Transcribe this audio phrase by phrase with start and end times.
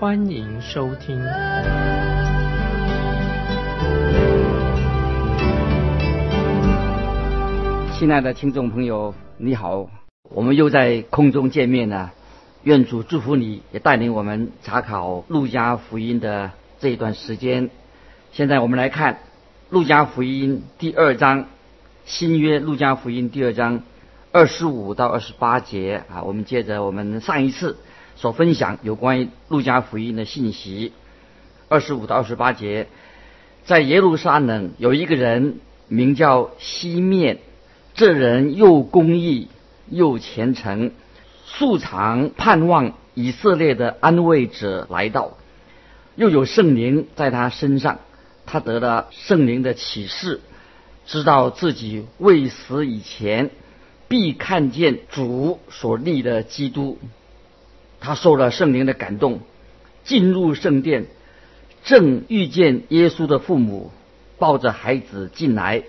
[0.00, 1.20] 欢迎收听。
[7.98, 9.90] 亲爱的听众朋友，你好，
[10.30, 12.12] 我们又在空中见面了。
[12.62, 17.68] 愿主祝福你，也带领我们查考路加福音的这一段时间。
[18.30, 19.18] 现在我们来看
[19.68, 21.46] 路加福音第二章。
[22.04, 23.82] 新约路加福音第二章
[24.30, 27.76] 二十五到二十八节啊，我们接着我们上一次
[28.18, 30.92] 所分享有关于路加福音的信息。
[31.68, 32.88] 二十五到二十八节，
[33.64, 37.38] 在耶路撒冷有一个人名叫西面，
[37.94, 39.48] 这人又公义
[39.88, 40.90] 又虔诚，
[41.46, 45.38] 素常盼望以色列的安慰者来到，
[46.16, 48.00] 又有圣灵在他身上，
[48.46, 50.40] 他得了圣灵的启示。
[51.06, 53.50] 知道自己未死以前，
[54.08, 56.98] 必看见主所立的基督。
[58.00, 59.40] 他受了圣灵的感动，
[60.04, 61.06] 进入圣殿，
[61.84, 63.90] 正遇见耶稣的父母
[64.38, 65.82] 抱着孩子进来，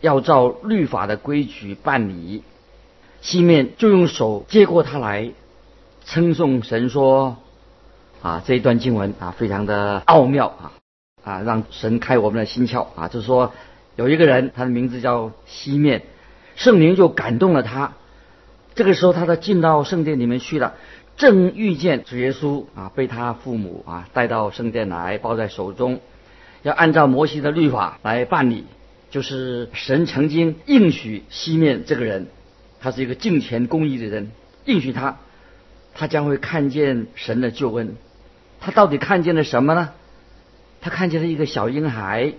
[0.00, 2.42] 要照律法的规矩办理。
[3.20, 5.32] 西面就用手接过他来，
[6.04, 7.36] 称颂神说
[8.22, 10.72] ：“啊，这一段经文啊，非常的奥妙啊
[11.24, 13.52] 啊，让神开我们的心窍啊，就是说。”
[13.96, 16.02] 有一个人，他的名字叫西面，
[16.54, 17.94] 圣灵就感动了他。
[18.74, 20.74] 这个时候，他就进到圣殿里面去了，
[21.16, 26.00] 正遇见主耶稣啊，被他父母啊带到圣殿来，抱在手中，
[26.62, 28.64] 要按照摩西的律法来办理。
[29.08, 32.26] 就是神曾经应许西面这个人，
[32.80, 34.30] 他是一个敬虔公义的人，
[34.64, 35.18] 应许他，
[35.94, 37.96] 他将会看见神的救恩。
[38.60, 39.90] 他到底看见了什么呢？
[40.80, 42.34] 他看见了一个小婴孩。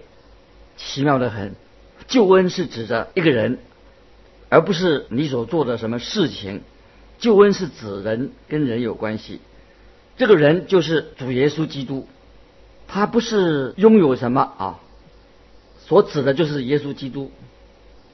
[0.76, 1.56] 奇妙的很，
[2.08, 3.58] 救恩是指着一个人，
[4.50, 6.62] 而不是你所做的什么事情。
[7.20, 9.40] 救恩是指人跟人有关系，
[10.18, 12.08] 这个人就是主耶稣基督，
[12.88, 14.80] 他不是拥有什么啊，
[15.86, 17.32] 所指的就是耶稣基督。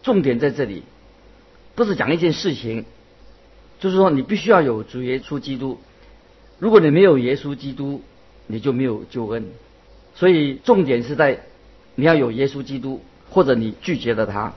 [0.01, 0.83] 重点在这里，
[1.75, 2.85] 不是讲一件事情，
[3.79, 5.79] 就是说你必须要有主耶稣基督。
[6.59, 8.01] 如果你没有耶稣基督，
[8.47, 9.45] 你就没有救恩。
[10.15, 11.43] 所以重点是在。
[11.95, 14.55] 你要有耶稣基督，或者你拒绝了他，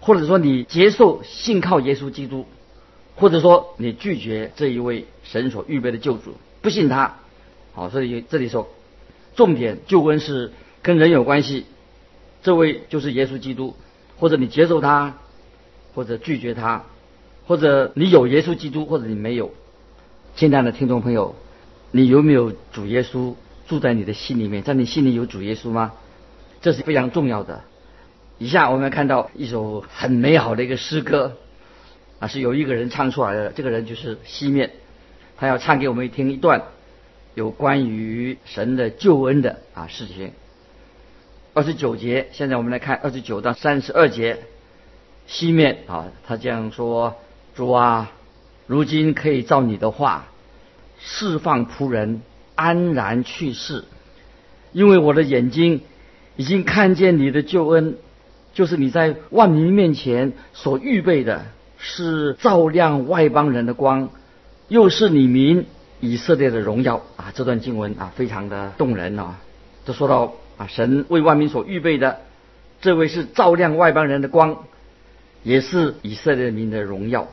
[0.00, 2.44] 或者说你接受信靠耶稣基督，
[3.16, 7.16] 或者说你拒绝这一位神所预备的救主，不信他。
[7.72, 8.68] 好，所以这里说，
[9.34, 10.52] 重点救恩是
[10.82, 11.66] 跟人有关系。
[12.42, 13.74] 这位就是耶稣基督，
[14.18, 15.16] 或者你接受他，
[15.94, 16.84] 或者拒绝他，
[17.46, 19.50] 或者你有耶稣基督，或者你没有。
[20.36, 21.34] 亲爱的听众朋友，
[21.90, 23.34] 你有没有主耶稣
[23.66, 24.62] 住在你的心里面？
[24.62, 25.92] 在你心里有主耶稣吗？
[26.60, 27.62] 这是非常重要的。
[28.38, 31.36] 以下我们看到一首很美好的一个诗歌，
[32.26, 33.50] 是有一个人唱出来的。
[33.50, 34.70] 这个人就是西面，
[35.36, 36.62] 他要唱给我们听一段
[37.34, 40.32] 有关于神的救恩的啊事情。
[41.52, 44.38] 二十九节，现在我们来看二十九到三十二节。
[45.26, 47.16] 西面啊，他这样说：
[47.54, 48.12] 主啊，
[48.66, 50.26] 如今可以照你的话
[50.98, 52.22] 释放仆人
[52.54, 53.84] 安然去世，
[54.72, 55.80] 因为我的眼睛。
[56.36, 57.96] 已经看见你的救恩，
[58.54, 61.46] 就是你在万民面前所预备的，
[61.86, 64.08] 是照亮外邦人的光，
[64.68, 65.66] 又是你民
[66.00, 67.30] 以色列的荣耀啊！
[67.34, 69.38] 这段经文啊，非常的动人啊！
[69.84, 72.20] 都说到啊，神为万民所预备的，
[72.80, 74.64] 这位是照亮外邦人的光，
[75.42, 77.28] 也是以色列民的荣耀。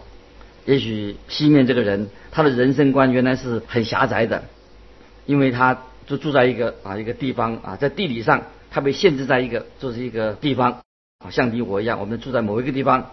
[0.65, 4.44] 也许西面这个人，他的人生观原来是很狭窄的，
[5.25, 8.44] 因为他就住在一个啊一个地方啊，在地理上。
[8.74, 10.81] 他被限制在一个，就是一个地方，
[11.19, 13.12] 啊，像你我一样，我们住在某一个地方。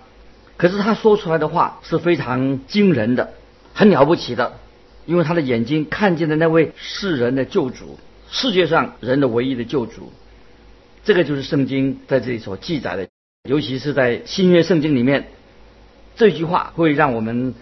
[0.59, 3.33] 可是他说出来的话是非常惊人的，
[3.73, 4.59] 很了不起的，
[5.07, 7.99] 因为他的眼睛看见的那位世人的救主，
[8.31, 10.13] 世界上人的唯一的救主。
[11.05, 13.09] 这个就是圣经在这里所记载的，
[13.49, 15.29] 尤其是在新约圣经里面，
[16.17, 17.55] 这句话会让我们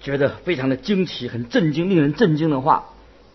[0.00, 2.86] 觉得非常的惊奇、很震惊、令人震惊的话。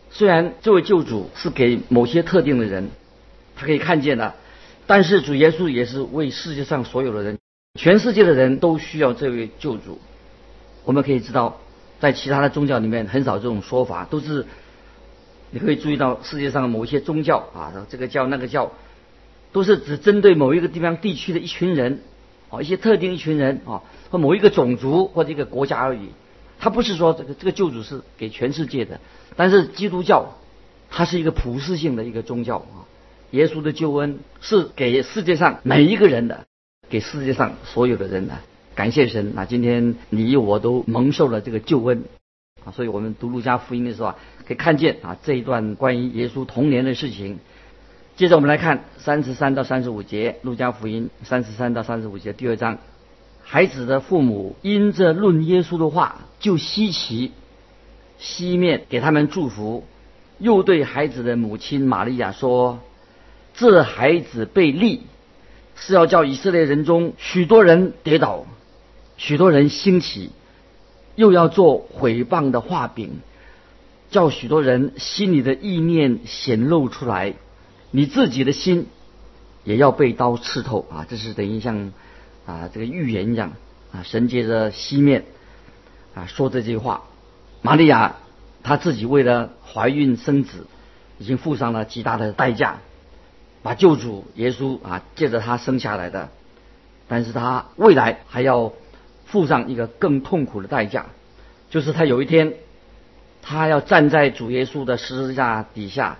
[0.10, 2.90] 虽然这位救主是给某些特定的人。
[3.56, 4.34] 他可以看见的，
[4.88, 7.38] 但是主耶稣也是为世界上所有的人，
[7.76, 10.00] 全世界的人都需要这位救主。
[10.86, 11.58] 我们可以知道，
[12.00, 14.46] 在其他的宗教里面很少这种说法，都是
[15.50, 18.72] 你可以注意到世界上某一些宗教啊，这个教那个教，
[19.52, 22.02] 都是只针对某一个地方地区的一群人，
[22.50, 23.82] 啊，一些特定一群人啊，
[24.12, 26.10] 或某一个种族或者一个国家而已。
[26.60, 29.00] 他不是说这个这个救主是给全世界的，
[29.36, 30.36] 但是基督教
[30.92, 32.86] 它是一个普世性的一个宗教啊。
[33.32, 36.46] 耶稣的救恩是给世界上每一个人的，
[36.94, 38.36] 给世界上所有的人的。
[38.76, 39.46] 感谢神啊！
[39.46, 42.04] 今天你我都蒙受了这个救恩
[42.64, 47.40] 啊，所以我们读路加福音的时候啊，可以看见啊这一段关于耶稣童年的事情。
[48.16, 52.78] 接着我们来看三十三到三十五节，路加福音三十三到三十五节第二章。
[53.42, 57.32] 孩子的父母因着论耶稣的话就稀奇，
[58.20, 59.84] 西面给他们祝福，
[60.38, 62.82] 又对孩子的母亲玛利亚说。
[63.56, 65.02] 这孩子被立，
[65.76, 68.46] 是要叫以色列人中许多人跌倒，
[69.18, 70.32] 许多人兴起，
[71.16, 73.20] 又要做毁谤的画饼，
[74.10, 77.34] 叫许多人心里的意念显露出来，
[77.92, 78.88] 你自己的心
[79.64, 81.06] 也要被刀刺透啊！
[81.10, 81.92] 这是等于像
[82.46, 83.54] 啊这个预言一样
[83.92, 85.26] 啊，神接着西面
[86.14, 87.04] 啊说这句话，
[87.62, 88.18] 玛利亚
[88.62, 90.68] 她自己为了怀孕生子，
[91.18, 92.80] 已经付上了极大的代价。
[93.64, 96.30] 把救主耶稣啊借着他生下来的，
[97.08, 98.74] 但是他未来还要
[99.26, 101.06] 付上一个更痛苦的代价，
[101.70, 102.56] 就是他有一天，
[103.42, 106.18] 他要站在主耶稣的十字架底下，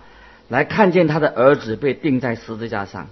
[0.48, 3.10] 来看见他的儿子被钉在十字架上。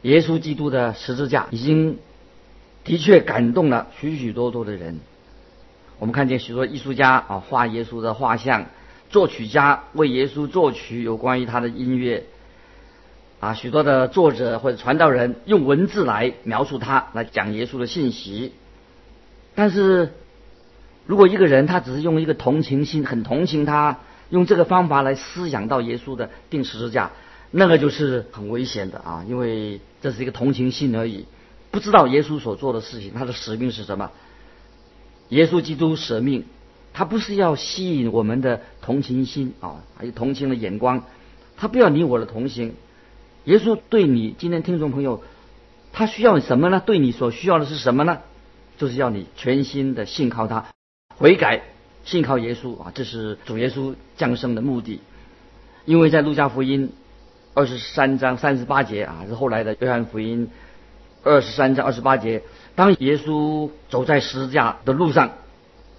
[0.00, 1.98] 耶稣基督的十字架已经
[2.84, 4.98] 的确感动了许许多多的人。
[5.98, 8.66] 我们看见许多艺术家啊画耶稣的画像，
[9.10, 12.24] 作曲家为耶稣作曲有关于他的音乐。
[13.46, 18.52] 啊，许多的作者或者传道人用文字来描述他，来讲耶稣的信息。
[19.54, 20.14] 但是，
[21.06, 24.00] 如果一个人他只是用一个同情心，很同情他，
[24.30, 27.12] 用这个方法来思想到耶稣的定十字架，
[27.52, 29.24] 那个就是很危险的啊！
[29.28, 31.26] 因为这是一个同情心而已，
[31.70, 34.10] 不知道耶稣所做的事情，他的使命是什么。
[35.28, 36.46] 耶稣基督舍命，
[36.92, 41.04] 他不是要吸引我们的同情心啊，还有同情的眼光，
[41.56, 42.74] 他不要你我的同情。
[43.46, 45.22] 耶稣对你今天听众朋友，
[45.92, 46.82] 他需要什么呢？
[46.84, 48.18] 对你所需要的是什么呢？
[48.76, 50.66] 就是要你全心的信靠他，
[51.16, 51.62] 悔改，
[52.04, 52.90] 信靠耶稣啊！
[52.92, 55.00] 这是主耶稣降生的目的。
[55.84, 56.92] 因为在路加福音
[57.54, 60.50] 二十三章三十八节啊，是后来的约翰福音
[61.22, 62.42] 二十三章二十八节，
[62.74, 65.30] 当耶稣走在十字架的路上，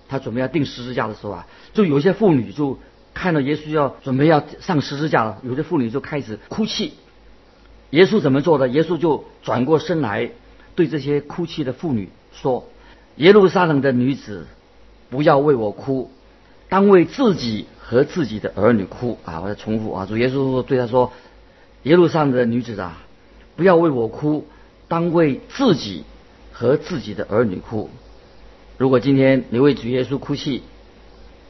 [0.09, 2.77] 他准备要钉十字架的时候啊，就有些妇女就
[3.13, 6.91] 看到耶稣要准备要上十字架了，有些妇女就开始哭泣。
[7.91, 8.67] 耶稣怎么做的？
[8.67, 10.31] 耶稣就转过身来，
[10.75, 12.67] 对这些哭泣的妇女说
[13.15, 14.45] ：“耶路撒冷的女子，
[15.09, 16.11] 不要为我哭，
[16.67, 21.13] 当为自己和自己的儿女哭。”啊，我再重复啊，主耶稣对他说
[21.83, 22.97] ：“耶路撒冷的女子啊，
[23.55, 24.45] 不要为我哭，
[24.89, 26.03] 当为自己
[26.51, 27.89] 和自己的儿女哭。
[28.77, 30.61] 如果今天你为主耶稣哭泣，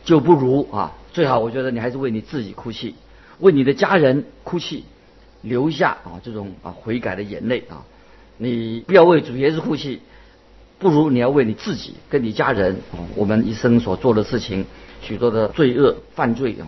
[0.06, 2.94] 就不如啊，最好我觉得你还是为你自己哭泣，
[3.40, 4.86] 为你的家人哭泣。”
[5.48, 7.86] 留下啊这种啊悔改的眼泪啊，
[8.38, 10.02] 你不要为主耶稣哭泣，
[10.80, 12.78] 不如你要为你自己跟你家人，
[13.16, 14.66] 我们一生所做的事情，
[15.02, 16.68] 许多的罪恶犯罪啊，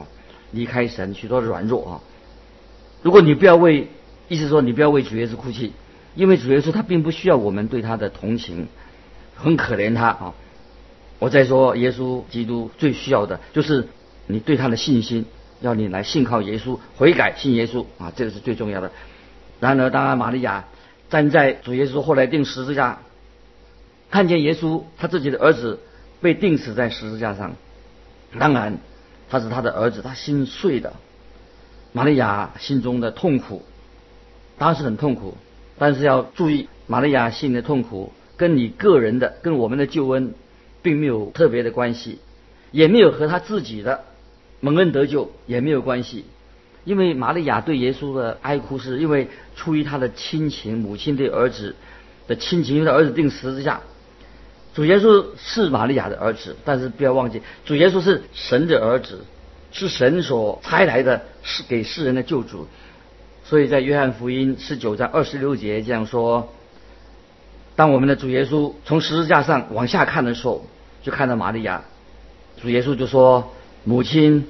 [0.52, 2.02] 离开神许多的软弱啊。
[3.04, 3.88] 如果你不要为，
[4.28, 5.74] 意思说你不要为主耶稣哭泣，
[6.16, 8.68] 因为主耶稣他并不需要我们对他的同情，
[9.36, 10.34] 很可怜他啊。
[11.20, 13.88] 我再说，耶稣基督最需要的就是
[14.28, 15.26] 你对他的信心。
[15.62, 18.92] 要你来信靠耶稣，悔改信耶稣啊，这个是最重要的。
[19.60, 20.66] 然而，当然，玛利亚
[21.10, 23.00] 站在主耶稣后来钉十字架，
[24.10, 25.80] 看见耶稣他自己的儿子
[26.22, 27.56] 被钉死在十字架上，
[28.40, 28.78] 当然
[29.30, 30.94] 他是他的儿子，他心碎的。
[31.92, 33.64] 玛利亚心中的痛苦
[34.58, 35.36] 当然是很痛苦，
[35.78, 40.34] 但是要注意，玛利亚心里的痛苦跟你个人的、跟我们的救恩
[40.82, 42.20] 并没有特别的关系，
[42.72, 44.06] 也没有和他自己的。
[44.62, 46.26] 蒙恩得救也没有关系，
[46.84, 51.76] 因为玛利亚对耶稣的哀哭，是因为出于他的亲情，母亲对儿子
[52.28, 53.80] 的亲情，因为他儿子定十字架。
[54.74, 59.22] 主耶稣是玛利亚的儿子，但是不要忘记，主耶稣是神的儿子，
[59.72, 62.68] 是神所差来的，是给世人的救主。
[63.46, 66.50] 所以在约翰福音十九章二十六节这样说：
[67.78, 70.66] 当我们的主耶稣从十字架上往下看的时候，
[71.02, 71.84] 就看到玛利亚，
[72.62, 73.54] 主耶稣就说。
[73.84, 74.46] 母亲，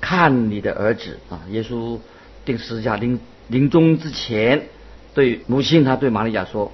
[0.00, 1.42] 看你的儿子啊！
[1.50, 1.98] 耶稣
[2.44, 3.18] 定十字架临
[3.48, 4.68] 临终之前，
[5.14, 6.72] 对母亲，他对玛利亚说：“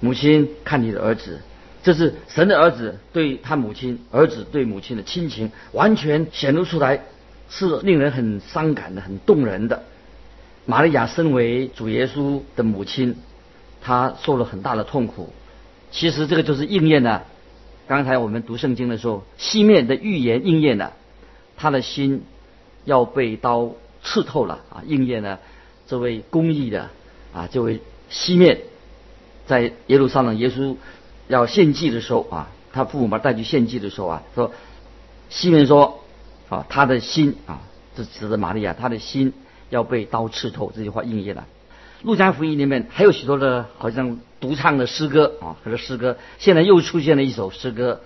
[0.00, 1.40] 母亲，看你的儿子。”
[1.84, 7.02] 这是神的儿子对他母亲，儿子对母亲的亲情完全显露出来，
[7.48, 9.82] 是令人很伤感的、很动人的。
[10.64, 13.16] 玛利亚身为主耶稣的母亲，
[13.80, 15.32] 她受了很大的痛苦。
[15.90, 17.24] 其实这个就是应验了
[17.86, 20.92] 刚才我们读圣经的时候，西面的预言应验了，
[21.62, 22.24] 他的心
[22.84, 23.70] 要被刀
[24.02, 24.82] 刺透了啊！
[24.84, 25.38] 应验了
[25.86, 26.90] 这位公义的
[27.32, 28.62] 啊，这位西面
[29.46, 30.74] 在耶路撒冷，耶稣
[31.28, 34.50] 要献祭的时候啊，他父母把带去献祭的时候啊，说
[35.30, 36.02] 西面说
[36.48, 37.60] 啊，他的心啊，
[37.94, 39.32] 这指的玛利亚，他的心
[39.70, 41.46] 要被刀刺透，这句话应验了。
[42.02, 46.16] 路加福音里面还有许多的，好像独唱的诗歌啊，或者诗歌。
[46.40, 48.00] 现在又出现了一首诗歌，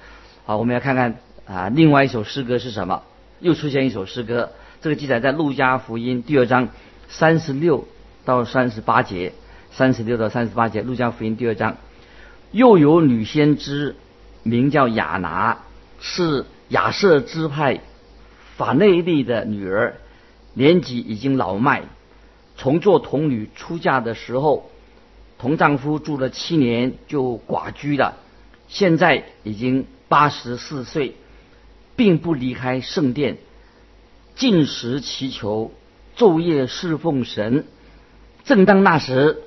[0.45, 3.03] 好，我们要看看啊，另外一首诗歌是什么？
[3.41, 6.69] 又出现一首诗歌，这个记载在路加福音第二章
[7.09, 7.87] 三十六
[8.25, 9.33] 到三十八节，
[9.71, 11.77] 三十六到三十八节，路加福音第二章，
[12.51, 13.97] 又有女先知
[14.43, 15.59] 名叫雅拿，
[16.01, 17.81] 是亚瑟支派
[18.57, 19.97] 法内利的女儿，
[20.55, 21.83] 年纪已经老迈。
[22.57, 24.71] 从做童女出嫁的时候，
[25.39, 28.17] 同丈夫住了七年就寡居了，
[28.67, 31.17] 现在已经八十四岁，
[31.97, 33.39] 并不离开圣殿，
[34.35, 35.73] 进食祈求，
[36.17, 37.65] 昼夜侍奉神。
[38.45, 39.39] 正当那时，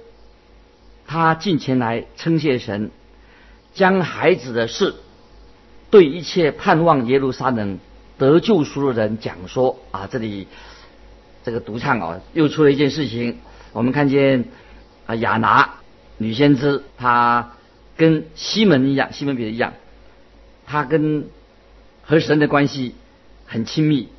[1.07, 2.91] 他进前来称谢神，
[3.73, 4.95] 将孩子的事
[5.89, 7.79] 对一切盼望耶路撒冷
[8.17, 10.47] 得救赎的人讲说啊，这里。
[11.41, 13.37] 这个独唱啊，又出了一件事情。
[13.71, 14.43] 我们看见
[15.05, 15.75] 啊，亚拿
[16.17, 17.53] 女先知，她
[17.95, 19.73] 跟西门一样，西门彼得一样，
[20.67, 21.29] 她跟
[22.09, 22.95] 和神的关系
[23.45, 24.09] 很亲密，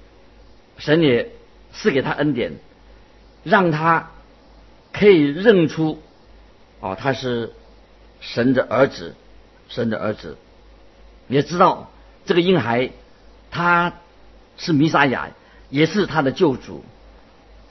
[0.78, 1.32] 神也
[1.72, 2.52] 赐给他恩典，
[3.42, 4.12] 让他
[4.92, 6.00] 可以认出
[6.78, 7.52] 哦，他是
[8.20, 9.16] 神的儿子，
[9.68, 10.36] 神的儿子，
[11.26, 11.90] 也知道
[12.26, 12.90] 这个婴孩
[13.50, 13.94] 他
[14.56, 15.30] 是弥撒亚，
[15.68, 16.84] 也是他的救主。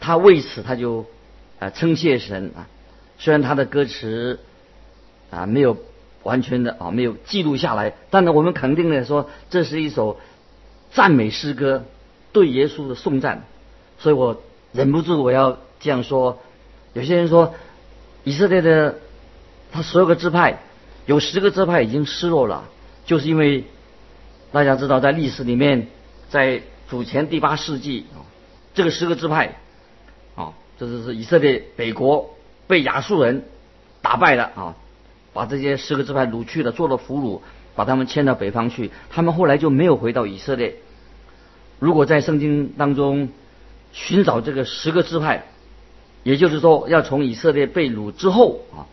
[0.02, 1.06] 他为此他就
[1.60, 2.68] 啊称谢神啊，
[3.20, 4.42] 虽然他的歌词
[5.32, 5.78] 啊没有
[6.24, 10.20] 完全的啊没有记录下来，但是我们肯定的说这是一首
[10.92, 11.86] 赞美诗歌，
[12.32, 13.44] 对耶稣的颂赞。
[13.98, 16.40] 所以我忍不住我要这样说。
[16.94, 17.54] 有些人说
[18.24, 19.00] 以色列的
[19.72, 20.60] 他所有的支派
[21.06, 22.66] 有十个支派已经失落了，
[23.06, 23.66] 就是因为
[24.52, 25.88] 大家知道在历史里面
[26.30, 28.26] 在主前第八世纪啊
[28.74, 29.60] 这个十个支派
[30.36, 30.54] 啊。
[30.80, 32.36] 这就是以色列北国
[32.68, 33.44] 被亚述人
[34.02, 34.76] 打败了啊，
[35.40, 37.40] 把这些十个支派掳去了，做了俘虏，
[37.74, 38.92] 把他们迁到北方去。
[39.10, 40.76] 他们后来就没有回到以色列。
[41.80, 43.30] 如果在圣经当中
[43.94, 45.46] 寻找这个十个支派，
[46.24, 48.84] 也就是说要从以色列被掳之后啊，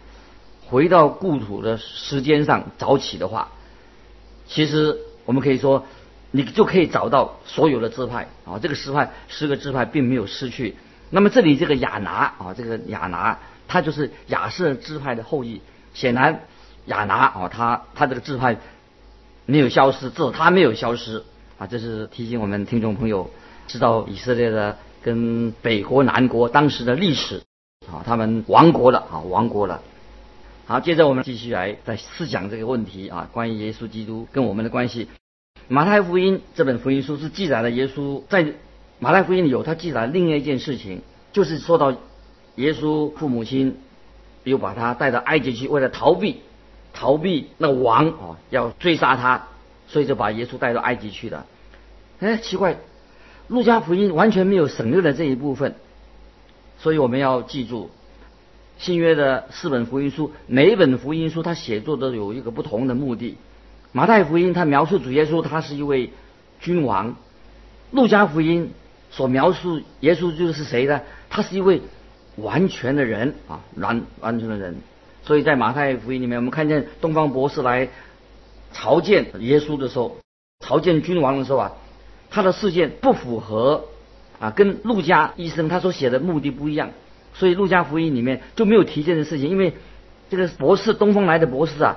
[0.69, 3.51] 回到故土的时间上找起的话，
[4.47, 5.85] 其实我们可以说，
[6.31, 10.77] 你就可以找到所有的支派啊，这个十派十个支派并没有失去。
[11.11, 13.37] 那么这里这个亚拿啊，这个亚拿，
[13.67, 15.61] 他就是亚瑟支派的后裔。
[15.97, 16.43] 显然，
[16.85, 18.59] 亚拿啊，他他这个支派
[19.47, 21.25] 没有消失，至少他没有消失
[21.57, 21.67] 啊。
[21.67, 23.31] 这是提醒我们听众朋友
[23.67, 27.43] 知道以色列的跟北国南国当时的历史
[27.91, 29.81] 啊，他们亡国了啊，亡国了。
[30.67, 35.09] 好，接着我们继续来再思想这个问题啊，关于耶稣基督跟我们的关系。
[35.69, 38.53] 马太福音这本福音书是记载了耶稣在。
[38.99, 41.93] 马太福音里有他记载另外一件事情，就是说到
[42.55, 43.77] 耶稣父母亲
[44.51, 46.41] 又把他带到埃及去，为了逃避
[46.93, 49.49] 逃避那王啊要追杀他，
[49.89, 51.47] 所以就把耶稣带到埃及去了。
[52.21, 52.77] 哎，奇怪，
[53.49, 55.75] 路加福音完全没有省略了这一部分，
[56.79, 57.91] 所以我们要记住
[58.79, 63.37] 新约的四本福音书，每一本福音书它写作都有一个不同的目的。
[63.93, 66.13] 马太福音它描述主耶稣他是一位
[66.61, 67.17] 君王，
[67.91, 68.71] 路加福音。
[69.09, 71.01] 所描述耶稣就是谁呢？
[71.31, 71.81] 他是一位
[72.37, 74.77] 完全的人啊，完完全的人。
[75.23, 77.89] 所以在马太福音里面，我们看见东方博士来
[78.73, 80.19] 朝见耶稣的时候，
[80.61, 81.73] 朝见君王的时候啊，
[82.31, 83.85] 他的事件不符合
[84.39, 86.91] 啊，跟路加医生他所写的目的不一样。
[87.35, 89.75] 所以路加福音里面就没有提这件事情，因为
[90.31, 91.97] 这个博士东方来的博士啊，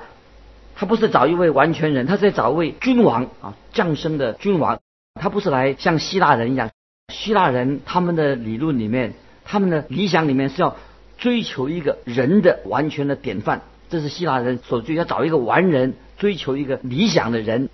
[0.75, 4.79] 他不是找一位完全人，他是在找一位君王啊，降生的君王，
[5.15, 6.71] 他不是来像希腊人一样。
[7.13, 9.13] 希腊人他们的理论里面，
[9.51, 10.77] 他们的理想里面是要
[11.17, 17.69] 追求一个人的完全的典范，这是希腊人所追，要找一个完人，追求一个理想的人。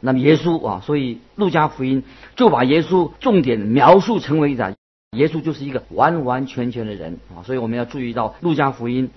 [0.00, 2.04] 那么耶稣啊，所以路加福音
[2.36, 4.74] 就把耶稣重点描述成为的，
[5.14, 7.44] 耶稣就是一个完完全全的人啊。
[7.44, 9.10] 所以我们要注意到路加福音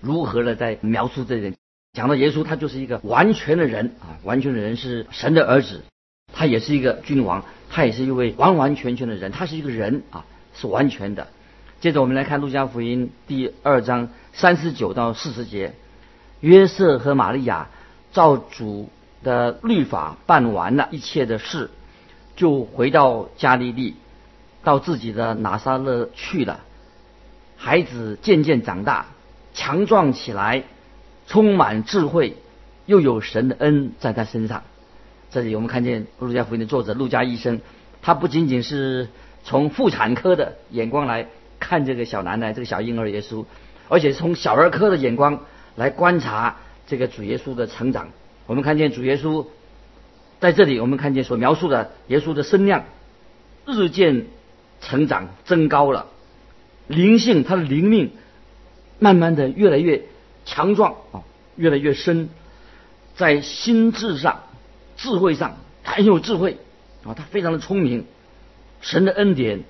[0.00, 1.56] 如何的在描述这人，
[1.92, 5.82] 讲到耶稣他就是一个完全的人啊，完全的人是神的儿子。
[6.32, 10.24] 他也是一个君王，他也是一位完完全全的人，他是一个人啊，
[10.62, 11.26] 是完全的。
[11.80, 15.74] 接着我们来看路加福音第二章三十九到四十节，
[16.38, 17.68] 约瑟和玛利亚
[18.12, 18.88] 照主
[19.24, 21.70] 的律法办完了一切的事，
[22.36, 23.96] 就回到加利利，
[24.62, 26.60] 到自己的拿撒勒去了。
[27.56, 29.06] 孩子渐渐长大，
[29.52, 30.62] 强壮起来，
[31.26, 32.36] 充满智慧，
[32.86, 34.62] 又有神的恩在他身上。
[35.32, 37.60] 这里我们看见路加福音的作者路加医生，
[38.02, 39.08] 他不仅仅是
[39.44, 41.26] 从妇产科的眼光来
[41.58, 43.44] 看这个小男孩、这个小婴儿耶稣，
[43.88, 45.40] 而且从小儿科的眼光
[45.76, 46.56] 来观察
[46.86, 48.08] 这个主耶稣的成长。
[48.46, 49.46] 我们看见主耶稣
[50.40, 52.84] 在这里，我们看见所描述的耶稣的身量
[53.66, 54.26] 日渐
[54.80, 56.06] 成长增高了，
[56.86, 58.12] 灵性他的灵命
[58.98, 60.02] 慢慢的越来越
[60.44, 61.22] 强壮啊，
[61.56, 62.28] 越来越深，
[63.16, 64.42] 在心智上。
[64.94, 66.58] 智慧上，他很有智慧
[67.02, 68.04] 啊，他非常的聪明，
[68.82, 69.62] 神的恩典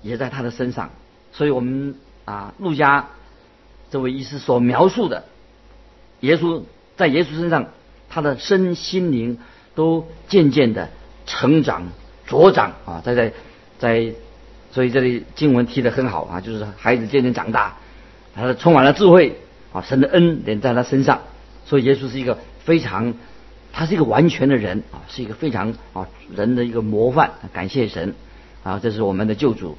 [0.00, 0.90] 也在他的身上，
[1.32, 3.08] 所以我们啊，路加
[3.90, 5.24] 这位医师所描述的
[6.20, 6.62] 耶稣
[6.96, 7.66] 在耶稣身上，
[8.08, 9.36] 他的身心灵
[9.74, 10.88] 都渐渐的
[11.26, 11.88] 成长
[12.26, 13.32] 茁长啊，在在
[13.78, 14.14] 在，
[14.70, 17.76] 所以这里经文提的很好啊，就是孩子渐渐长大，
[18.34, 19.36] 他充满了智慧
[19.72, 21.20] 啊，神的恩典在他身上，
[21.66, 23.12] 所以耶稣是一个非常。
[23.74, 27.30] 他是一个完全的人啊，是一个非常啊人的一个模范。
[27.54, 28.14] 感谢神
[28.62, 29.76] 啊，这是我们的救主。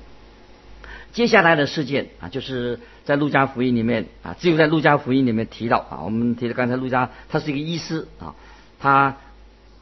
[1.12, 6.02] 接下来的事件啊，就是在路加福音里面啊，只有在路加福音里面提到啊。
[6.04, 8.36] 我们提到刚才路加，他是一个医师啊，
[8.80, 9.18] 他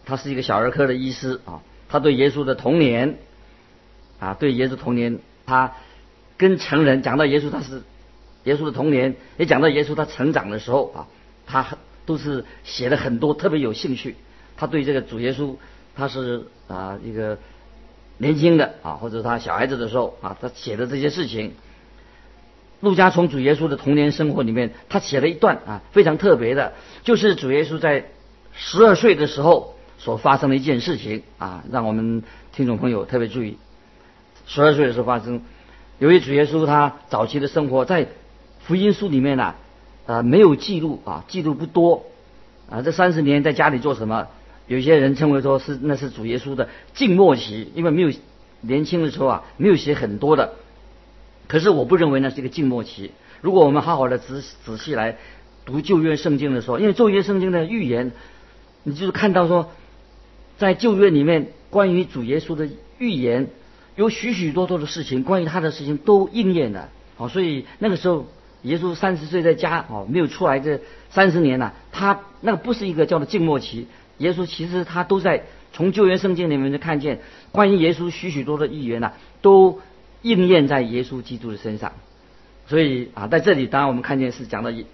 [0.05, 3.17] 他是一个小儿科的医师啊，他对耶稣的童年
[4.20, 5.74] 啊，对耶稣童年，他
[6.38, 7.84] 跟成人讲到耶稣他是
[8.43, 11.08] 耶稣的童年，也讲到耶稣他成长的时候啊，
[11.46, 11.77] 他。
[12.03, 14.15] 都是写的很多，特别有兴趣。
[14.58, 15.55] 他对这个主耶稣，
[15.96, 17.38] 他是啊一个
[18.21, 21.53] 年轻的啊，或者他小孩子的时候啊，他写的这些事情。
[22.79, 28.05] 陆家从主耶稣的童年生活里面，他写了一段啊非常特别的，就是主耶稣在
[28.53, 33.57] 十二岁的时候所发生的一件事情啊，让我们听众朋友特别注意。
[34.46, 35.41] 十二岁的时候发生，
[36.00, 38.07] 由于主耶稣他早期的生活在
[38.59, 39.55] 福音书里面呢。
[40.07, 42.03] 啊，没有记录啊，记录不多
[42.69, 42.81] 啊。
[42.81, 44.27] 这三十年在家里做什么？
[44.72, 48.10] 有些人称为说是那是主耶稣的静默期，因为没有
[48.62, 50.53] 年轻的时候啊，没有写很多的。
[51.50, 53.12] 可是我不认为那是一个静默期。
[53.42, 55.18] 如果我们好好的仔仔细来
[55.66, 58.14] 读旧约圣经的时候，因为旧约圣经的预言，
[58.84, 59.72] 你就是看到说，
[60.57, 63.50] 在旧约里面关于主耶稣的预言，
[63.98, 66.88] 有许许多多的事情，关于他的事情都应验了。
[67.18, 68.25] 好，所以那个时候。
[68.63, 71.74] 耶稣三十岁在家哦，没有出来这三十年了。
[71.91, 73.87] 他那个不是一个叫做静默期。
[74.17, 75.43] 耶稣其实他都在
[75.74, 77.21] 从旧约圣经里面就看见
[77.51, 79.81] 关于耶稣许许多多的预言呐，都
[80.21, 81.93] 应验在耶稣基督的身上。
[82.67, 84.85] 所以啊，在这里当然我们看见是讲到一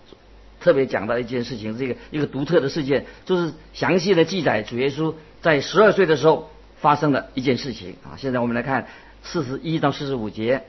[0.60, 6.50] 特别讲到一件事情，这个一个独特的事件，就是详细的记载主耶稣在十二岁的时候
[6.80, 8.16] 发生的一件事情啊。
[8.18, 8.88] 现在我们来看
[9.22, 10.64] 四十一到四十五节，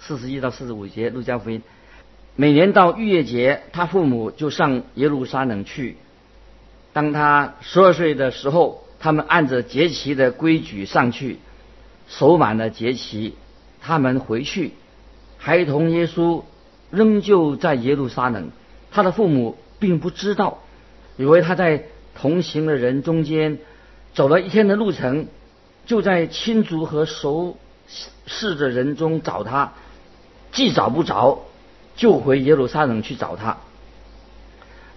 [0.00, 1.62] 四十一到四十五节路加福音。
[2.34, 5.96] 每年到逾越节，他父母就上耶路撒冷去。
[6.94, 11.38] 当他十二岁的时候，他们按着节期的规矩上去，
[12.08, 13.34] 守满了节期，
[13.82, 14.72] 他们回去。
[15.36, 16.42] 孩童耶稣
[16.90, 18.50] 仍旧在耶路撒冷，
[18.90, 20.62] 他的父母并不知道，
[21.18, 23.58] 以为他在同行的人中间
[24.14, 25.26] 走了一天的路程，
[25.84, 27.58] 就在亲族和熟
[28.26, 29.74] 识的人中找他，
[30.50, 31.42] 既找不着。
[31.96, 33.58] 就回耶路撒冷去找他。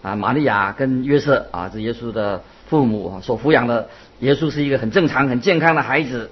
[0.02, 6.30] 啊，玛利亚跟约瑟啊，这耶稣的父母所抚养的耶稣是一个很正常、很健康的孩子。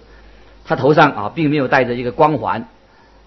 [0.63, 2.67] 他头上啊，并没有戴着一个光环，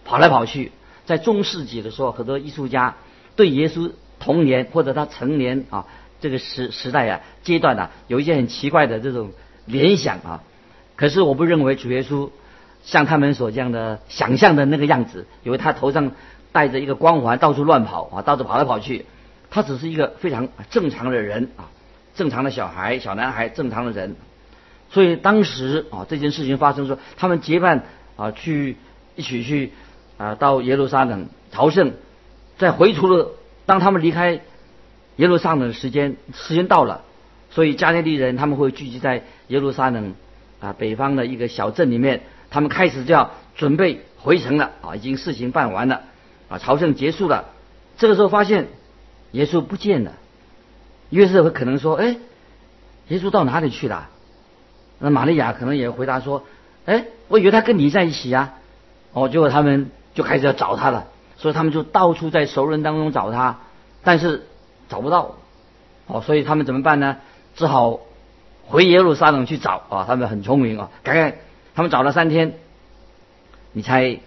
[0.05, 0.70] 跑来跑去。
[1.05, 2.94] 在中世纪的时候，很多艺术家
[3.35, 5.87] 对耶稣童年或者他成年啊
[6.20, 9.33] 这个时时代啊阶段啊，有一些很奇怪的这种
[9.64, 10.44] 联想啊。
[10.94, 12.31] 可是我不认为主耶稣
[12.85, 16.12] 像他们所这样的想象的那个样子，因为他头上。
[16.56, 19.04] 带着一个光环到处乱跑啊，到处跑来跑去。
[19.50, 21.68] 他只是一个非常正常的人啊，
[22.14, 24.16] 正常的小孩、小男孩，正常的人。
[24.88, 27.82] 所以当时啊，这件事情发生说，他们结伴
[28.16, 28.78] 啊去
[29.16, 29.72] 一起去
[30.16, 31.92] 啊到耶路撒冷朝圣，
[32.56, 33.28] 在回途的
[33.66, 34.40] 当他们离开
[35.16, 37.02] 耶路撒冷的时间时间到了，
[37.50, 40.14] 所以加内利人他们会聚集在耶路撒冷
[40.60, 46.00] 啊北方的一个小镇里面，他们开始就要准备回城了啊，已经事情办完了。
[46.48, 47.46] 啊，朝圣结束了，
[47.98, 48.68] 这个时候发现
[49.32, 50.12] 耶稣不见了。
[51.11, 52.16] 约瑟可能说：“哎，
[53.09, 54.09] 耶稣到哪里去了？”
[54.98, 56.44] 那玛利亚可能也回答说
[56.87, 58.54] ：“哎，我以为他跟你在一起啊。”
[59.12, 63.61] 哦，结果他们就开始要找他了，所以他们就到处在熟人当中找他，
[64.02, 64.46] 但是
[64.88, 65.37] 找不到。
[66.06, 67.16] 哦，所以他们怎么办呢？
[67.56, 68.00] 只好
[68.66, 70.04] 回耶路撒冷去找啊。
[70.06, 71.38] 他们很聪明啊，赶快
[71.74, 72.59] 他们找了三天。
[73.72, 74.20] 你猜，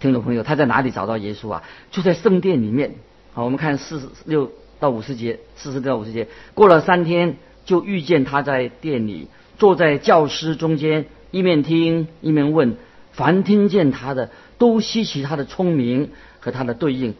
[0.00, 1.62] 听众朋友，他在哪里找到耶稣啊？
[1.90, 2.94] 就在圣殿里面。
[3.32, 6.28] 好，我们看四十六到五十节，四十六到五十节。
[6.54, 9.26] 过了三天，就遇见他在店里，
[9.58, 12.76] 坐在教师中间，一面听一面问。
[13.12, 17.14] 凡听见他的，都稀奇他的聪明和他的对应。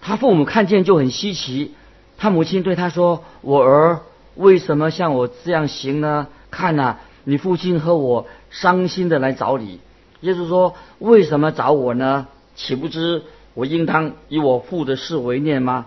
[0.00, 1.74] 他父母看见就很稀奇。
[2.16, 4.00] 他母亲对他说：“我儿，
[4.36, 6.28] 为什么像我这样行呢？
[6.52, 9.80] 看呐，你父亲和我伤心的来找你。”
[10.20, 12.26] 耶稣说：“为什么找我呢？
[12.54, 13.22] 岂不知
[13.54, 15.86] 我应当以我父的事为念吗？”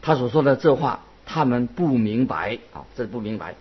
[0.00, 3.54] 他所说的这话，他们不明白啊，这不明白。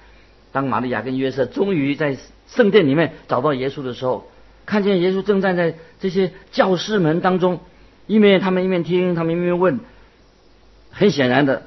[0.52, 4.30] 当玛利亚跟约瑟终于在圣殿里面找到耶稣的时候，
[4.66, 7.60] 看见耶稣正站在这些教师们当中，
[8.08, 9.80] 一面他们一面听，他们一面问。
[10.90, 11.64] 很显然的，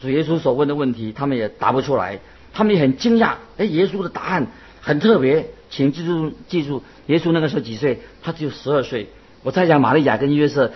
[0.00, 2.20] 主耶稣所问的问题，他们也答不出来。
[2.52, 4.46] 他们也很惊讶，哎，耶稣的答案
[4.86, 5.48] 很特别。
[5.68, 7.98] 请记住，记住，耶稣那个时候几岁？
[8.22, 9.08] 他只有十二岁。
[9.42, 10.72] 我猜想，玛利亚跟约瑟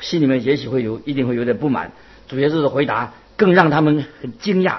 [0.00, 1.90] 心里面也许会有，一定会有点不满。
[2.28, 4.78] 主耶稣的回答更让他们很惊讶，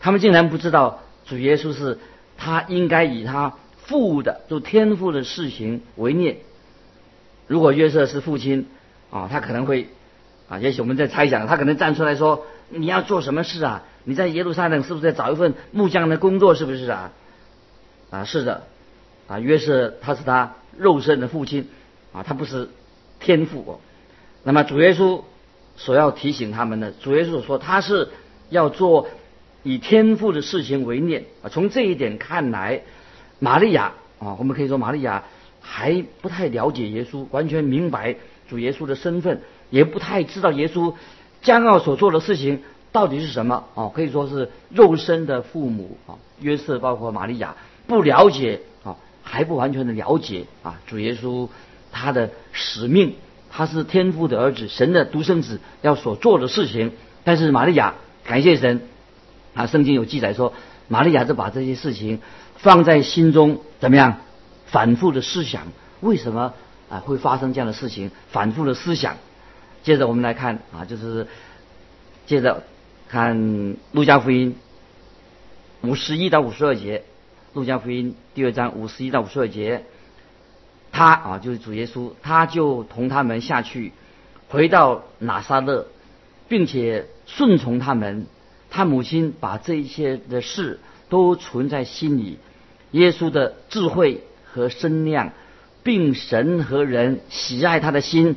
[0.00, 2.00] 他们竟然不知道主耶稣是
[2.36, 6.38] 他应该以他父的，就天父的事情为念。
[7.46, 8.66] 如果约瑟是父亲
[9.10, 9.86] 啊，他可能会
[10.48, 13.84] 啊，也许我们在猜想，他可能站出来说：“你要做什么事啊？
[14.02, 16.56] 你在耶路撒冷是不是在找一份木匠的工作？
[16.56, 17.12] 是不是啊？”
[18.14, 18.62] 啊，是的，
[19.26, 21.66] 啊，约瑟他是他肉身的父亲，
[22.12, 22.68] 啊，他不是
[23.18, 23.80] 天父哦。
[24.44, 25.22] 那么主耶稣
[25.76, 28.10] 所要提醒他们的，主耶稣说他是
[28.50, 29.08] 要做
[29.64, 31.48] 以天父的事情为念啊。
[31.48, 32.82] 从这一点看来，
[33.40, 35.24] 玛利亚啊，我们可以说玛利亚
[35.60, 38.14] 还不太了解耶稣，完全明白
[38.48, 40.94] 主耶稣的身份，也不太知道耶稣
[41.42, 43.90] 将要所做的事情到底是什么啊。
[43.92, 47.56] 可以说是肉身的父母啊，约瑟包括玛利亚。
[47.86, 51.48] 不了解啊，还不完全的了解啊，主耶稣
[51.92, 53.14] 他的使命，
[53.50, 56.92] 他是天父的儿子，神的独生子要所做的事情。
[57.24, 57.94] 但是玛利亚
[58.24, 58.82] 感谢神
[59.54, 60.52] 啊，圣经有记载说，
[60.88, 62.20] 玛利亚就把这些事情
[62.56, 64.18] 放在心中，怎么样
[64.66, 65.68] 反复的思想，
[66.00, 66.54] 为什么
[66.88, 68.10] 啊会发生这样的事情？
[68.30, 69.16] 反复的思想。
[69.82, 71.26] 接着我们来看啊，就是
[72.26, 72.62] 接着
[73.08, 74.56] 看路加福音
[75.82, 77.04] 五十一到五十二节。
[77.54, 79.84] 路加福音第二章五十一到五十二节，
[80.90, 83.92] 他啊就是主耶稣，他就同他们下去，
[84.48, 85.86] 回到拿撒勒，
[86.48, 88.26] 并且顺从他们。
[88.70, 92.38] 他母亲把这一切的事都存在心里。
[92.90, 95.30] 耶稣的智慧和身量，
[95.84, 98.34] 并神和人喜爱他的心，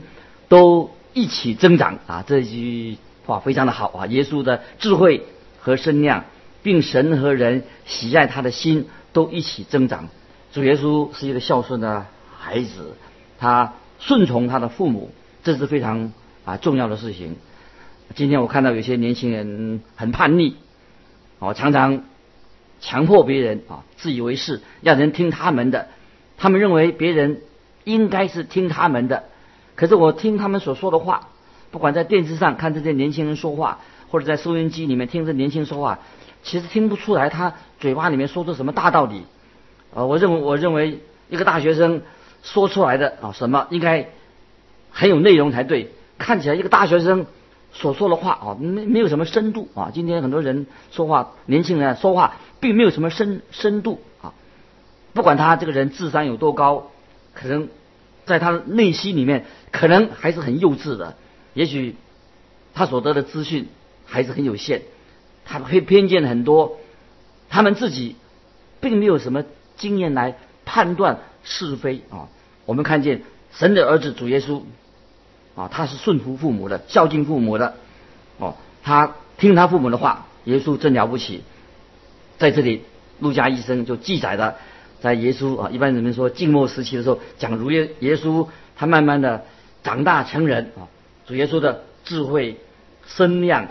[0.47, 2.23] 都一起增长啊！
[2.27, 4.05] 这句话非常的好啊！
[4.05, 5.25] 耶稣的智慧
[5.59, 6.25] 和身量，
[6.61, 8.87] 并神和人喜爱他的心。
[9.17, 10.09] 都一起增长。
[10.53, 12.05] 主耶稣是一个孝顺的
[12.37, 12.93] 孩子，
[13.39, 15.09] 他顺从他的父母，
[15.43, 16.13] 这是非常
[16.45, 17.35] 啊重要的事情。
[18.13, 20.55] 今天我看到有些年轻人很叛逆，
[21.39, 22.03] 哦，常常
[22.79, 25.87] 强迫别人啊，自以为是，要人听他们的。
[26.37, 27.41] 他们认为别人
[27.85, 29.23] 应该是听他们的，
[29.73, 31.29] 可是我听他们所说的话，
[31.71, 33.79] 不管在电视上看这些年轻人说话，
[34.11, 35.97] 或者在收音机里面听这年轻人说话。
[36.47, 39.23] 其实听不出来他嘴巴里面说出什么大道理，
[39.93, 42.03] 呃，我认为我认为一个大学生
[42.41, 44.07] 说出来的啊什么应该
[44.91, 45.91] 很有内容才对。
[46.17, 47.25] 看起来一个大学生
[47.73, 49.91] 所说的话啊没没有什么深度啊。
[49.93, 54.33] 今天很多人说话，年轻人说话并没有什么深深度啊。
[55.13, 56.91] 不管他这个人智商有多高，
[57.33, 57.67] 可能
[58.25, 61.17] 在他内心里面可能还是很幼稚的。
[61.53, 61.97] 也许
[62.73, 63.67] 他所得的资讯
[64.05, 64.83] 还是很有限。
[65.49, 66.77] 他们会偏见很多，
[67.49, 68.17] 他们自己
[68.81, 69.45] 并没有什么
[69.77, 72.27] 经验来判断是非啊。
[72.65, 74.61] 我们看见神的儿子主耶稣
[75.55, 77.75] 啊，他是顺服父母的，孝敬父母的
[78.37, 80.25] 哦，他听他父母的话。
[80.43, 81.43] 耶稣真了不起，
[82.37, 82.83] 在这里
[83.19, 84.55] 路加医生就记载了，
[85.01, 89.43] 在耶稣啊，一般人们说静默时期的时候，讲如耶耶稣他慢慢的
[89.83, 90.87] 长大成人啊，
[91.25, 92.57] 主耶稣的智慧
[93.07, 93.67] 身量。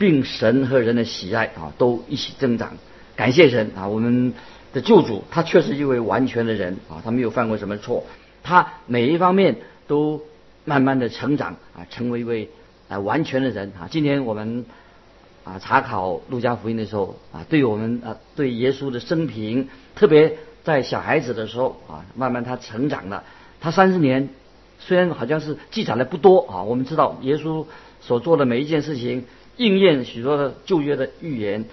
[0.00, 2.72] 并神和人的喜爱啊，都一起增长。
[3.16, 4.32] 感谢神啊，我们
[4.72, 8.06] 的救主他确实一位完全的人啊，他没有犯过什么错，
[8.42, 10.22] 他每一方面都
[10.64, 12.48] 慢慢的成长啊，成为一位
[12.88, 13.88] 啊完全的人啊。
[13.90, 14.64] 今天我们
[15.44, 23.22] 啊查考路加福音的时候啊，对我们啊对耶稣的生平，特别在小孩子的时候啊，慢慢他成长了。
[23.60, 24.30] 他三十年
[24.78, 27.66] 虽然好像是记载的不多啊，我们知道耶稣
[28.00, 29.26] 所做的每一件事情，
[29.60, 31.66] 应验许多的旧约的预言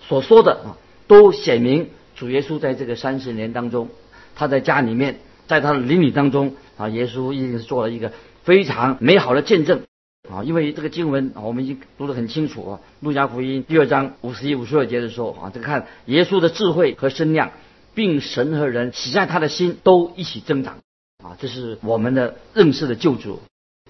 [0.00, 3.88] 所说的啊，都显明主耶稣在这个三十年当中，
[4.36, 8.12] 他在家里面，在他的邻里当中啊，耶稣一定是做了一个
[8.44, 9.82] 非常美好的见证。
[10.30, 17.50] 啊，因为这个经文啊，我们已经读得很清楚啊，《路加福音》第二章五十一、五十二节的时候啊，这个看耶稣的智慧和身量，
[17.94, 20.78] 并神和人喜爱他的心都一起增长
[21.24, 23.40] 啊，这是我们的认识的救主。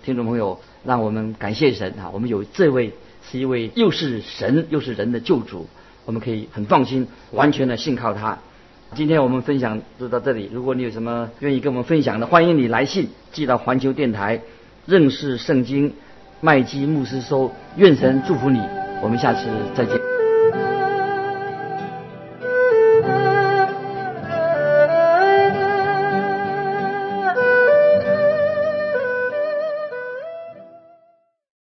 [0.04, 2.92] 听众朋友，让我们感谢神啊，我们有这位
[3.36, 5.68] 一位又是神又是人的救主，
[6.04, 8.38] 我们可以很放心、完全的信靠他。
[8.94, 14.40] 今天我们分享就到这里，如果你有什么愿意跟我们分享的，欢迎你来信寄到环球电台
[14.86, 15.92] 认识圣经。
[16.40, 18.60] 麦基牧师说：“愿神祝福你，
[19.02, 19.98] 我们下次再见。”